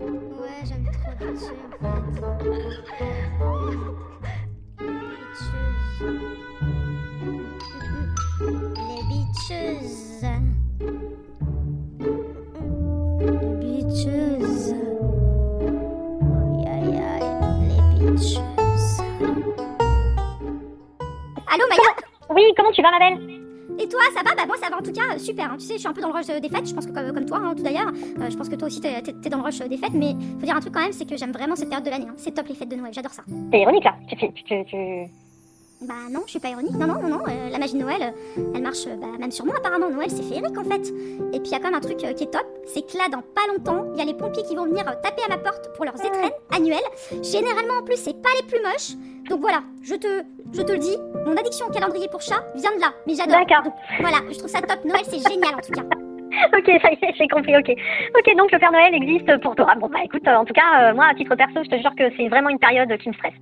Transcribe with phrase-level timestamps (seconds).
[0.00, 1.34] Ouais, j'aime trop fait.
[8.76, 9.52] Les bitches.
[13.20, 14.72] Les bitches.
[16.66, 17.30] Aïe aïe aïe,
[17.68, 18.38] les bitches.
[21.46, 21.90] Allô Maya?
[22.30, 23.39] Oui, comment tu vas, ma belle?
[23.78, 24.34] Et toi, ça va?
[24.36, 25.50] Bah moi ça va en tout cas, euh, super.
[25.52, 25.56] hein.
[25.58, 26.92] Tu sais, je suis un peu dans le rush euh, des fêtes, je pense que
[26.92, 27.88] comme, comme toi, hein, tout d'ailleurs.
[28.20, 30.44] Euh, je pense que toi aussi t'es t'es dans le rush des fêtes, mais faut
[30.46, 32.06] dire un truc quand même, c'est que j'aime vraiment cette période de l'année.
[32.08, 32.14] hein.
[32.16, 33.22] C'est top les fêtes de Noël, j'adore ça.
[33.50, 33.94] T'es ironique, là.
[34.08, 35.06] Tu, tu, tu, tu-
[35.82, 36.72] Bah non, je suis pas ironique.
[36.72, 37.20] Non, non, non, non.
[37.28, 38.02] euh, la magie de Noël,
[38.36, 39.88] euh, elle marche bah, même sur moi apparemment.
[39.90, 40.88] Noël, c'est féerique en fait.
[41.32, 43.08] Et puis il y a quand même un truc qui est top, c'est que là,
[43.10, 45.70] dans pas longtemps, il y a les pompiers qui vont venir taper à ma porte
[45.74, 46.78] pour leurs étrennes annuelles.
[47.22, 48.96] Généralement en plus, c'est pas les plus moches.
[49.28, 50.96] Donc voilà, je te, je te le dis,
[51.26, 52.92] mon addiction au calendrier pour chat vient de là.
[53.06, 53.38] Mais j'adore.
[53.38, 53.72] D'accord.
[54.00, 54.84] Voilà, je trouve ça top.
[54.84, 55.82] Noël, c'est génial en tout cas.
[56.56, 57.70] Ok, ça y est, j'ai compris, ok.
[58.16, 59.74] Ok, donc le Père Noël existe pour toi.
[59.80, 62.04] Bon, bah écoute, en tout cas, euh, moi, à titre perso, je te jure que
[62.16, 63.34] c'est vraiment une période qui me stresse.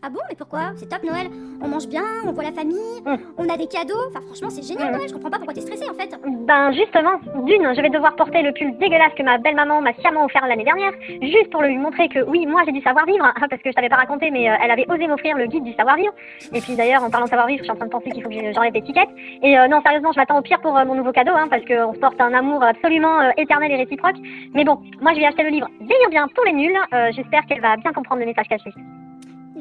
[0.00, 0.70] Ah bon, mais pourquoi?
[0.76, 1.26] C'est top Noël.
[1.60, 3.16] On mange bien, on voit la famille, Mm.
[3.36, 3.98] on a des cadeaux.
[4.08, 4.96] Enfin, franchement, c'est génial Mm.
[4.96, 5.08] Noël.
[5.08, 6.14] Je comprends pas pourquoi t'es stressée en fait.
[6.46, 10.24] Ben justement, d'une, je vais devoir porter le pull dégueulasse que ma belle-maman m'a sciemment
[10.24, 13.60] offert l'année dernière, juste pour lui montrer que oui, moi j'ai du savoir-vivre, hein, parce
[13.60, 16.12] que je t'avais pas raconté, mais euh, elle avait osé m'offrir le guide du savoir-vivre.
[16.52, 18.28] Et puis d'ailleurs, en parlant de savoir-vivre, je suis en train de penser qu'il faut
[18.28, 19.08] que je- j'enlève l'étiquette.
[19.42, 21.64] Et euh, non, sérieusement, je m'attends au pire pour euh, mon nouveau cadeau, hein, parce
[21.64, 24.16] qu'on se porte un amour absolument éternel et réciproque.
[24.54, 26.76] Mais bon, moi je vais acheter le livre Vieillir bien pour les nuls.
[27.10, 28.70] J'espère qu'elle va bien comprendre le message caché.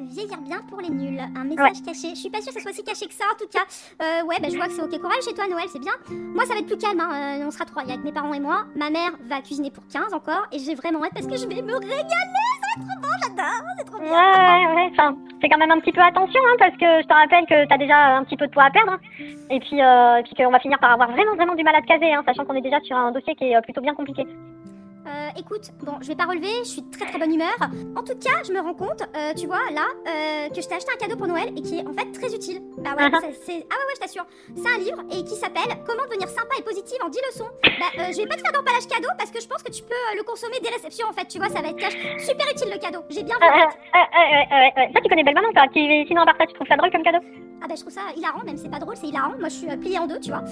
[0.09, 1.19] Vieillir bien pour les nuls.
[1.35, 2.09] Un message caché.
[2.09, 3.63] Je suis pas sûre que ça soit si caché que ça en tout cas.
[4.01, 4.99] Euh, ouais, bah je vois que c'est ok.
[4.99, 5.93] Courage chez toi, Noël, c'est bien.
[6.09, 6.99] Moi, ça va être plus calme.
[6.99, 7.39] Hein.
[7.41, 7.83] euh, on sera trois.
[7.83, 8.65] Il y a mes parents et moi.
[8.75, 10.47] Ma mère va cuisiner pour 15 encore.
[10.51, 11.99] Et j'ai vraiment hâte parce que je vais me régaler.
[11.99, 13.63] Ça va être trop bon, j'adore.
[13.77, 14.09] C'est trop bien.
[14.11, 14.89] ouais, ouais.
[14.93, 17.67] Enfin, fais quand même un petit peu attention, hein, parce que je te rappelle que
[17.67, 18.93] t'as déjà un petit peu de poids à perdre.
[18.93, 18.99] hein.
[19.49, 21.87] Et puis, euh, puis qu'on va finir par avoir vraiment, vraiment du mal à te
[21.87, 24.25] caser, hein, sachant qu'on est déjà sur un dossier qui est euh, plutôt bien compliqué.
[25.07, 27.55] Euh, écoute, bon, je vais pas relever, je suis de très très bonne humeur.
[27.95, 30.75] En tout cas, je me rends compte, euh, tu vois, là, euh, que je t'ai
[30.75, 32.61] acheté un cadeau pour Noël et qui est en fait très utile.
[32.77, 33.19] Bah ouais, Uh-huh.
[33.21, 34.25] c'est, c'est- Ah ouais, ouais, je t'assure.
[34.55, 37.47] C'est un livre et qui s'appelle Comment devenir sympa et positive en 10 leçons.
[37.63, 39.95] Bah, je vais pas te faire d'emballage cadeau parce que je pense que tu peux
[40.17, 41.93] le consommer dès réception en fait, tu vois, ça va être cash.
[42.19, 44.91] Super utile le cadeau, j'ai bien vu en fait.
[44.93, 46.91] ça, tu connais Belle Maman, toi qui, Sinon, à part ça, tu trouves ça drôle
[46.91, 47.19] comme cadeau?
[47.59, 49.33] Ah bah je trouve ça hilarant, même c'est pas drôle, c'est hilarant.
[49.39, 50.43] Moi je suis pliée en deux, tu vois.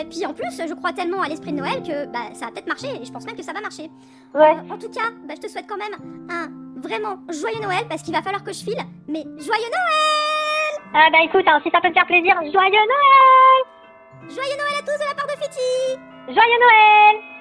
[0.00, 2.50] Et puis en plus, je crois tellement à l'esprit de Noël que bah, ça va
[2.50, 3.73] peut-être marcher et je pense même que ça va marcher.
[3.82, 3.90] Ouais.
[4.36, 5.94] Euh, en tout cas, bah, je te souhaite quand même
[6.30, 6.48] un
[6.80, 8.82] vraiment joyeux Noël parce qu'il va falloir que je file.
[9.08, 13.60] Mais joyeux Noël Ah, bah écoute, hein, si ça peut te faire plaisir, joyeux Noël
[14.28, 17.33] Joyeux Noël à tous de la part de Fiti Joyeux Noël